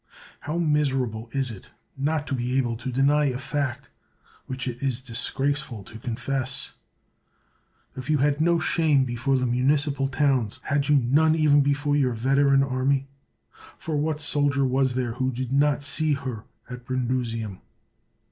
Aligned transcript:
How 0.39 0.57
miserable 0.57 1.29
is 1.31 1.51
it 1.51 1.69
not 1.95 2.25
to 2.25 2.33
be 2.33 2.57
able 2.57 2.75
to 2.75 2.91
deny 2.91 3.25
a 3.25 3.37
fact 3.37 3.91
which 4.47 4.67
it 4.67 4.81
is 4.81 4.99
dis 4.99 5.29
graceful 5.29 5.83
to 5.83 5.99
confess! 5.99 6.71
If 7.95 8.09
you 8.09 8.17
had 8.17 8.41
no 8.41 8.57
shame 8.57 9.05
be 9.05 9.15
fore 9.15 9.37
the 9.37 9.45
municipal 9.45 10.07
towns, 10.07 10.59
had 10.63 10.89
you 10.89 10.95
none 10.95 11.35
even 11.35 11.57
186 11.57 11.61
CICERO 11.61 11.63
before 11.63 11.95
your 11.95 12.13
veteran 12.15 12.63
army? 12.63 13.09
For 13.77 13.95
what 13.95 14.19
soldier 14.19 14.65
was 14.65 14.95
there 14.95 15.11
who 15.13 15.31
did 15.31 15.51
not 15.53 15.83
see 15.83 16.13
her 16.13 16.45
at 16.67 16.83
Brundusium? 16.83 17.61